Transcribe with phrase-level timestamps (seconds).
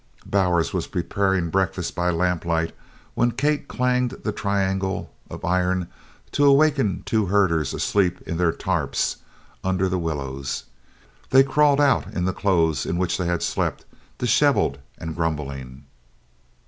[0.25, 2.73] Bowers was preparing breakfast by lamplight
[3.13, 5.89] when Kate clanged the triangle of iron
[6.31, 9.17] to awaken two herders asleep in their "tarps"
[9.63, 10.63] under the willows.
[11.29, 13.85] They crawled out in the clothes in which they had slept,
[14.17, 15.85] dishevelled and grumbling.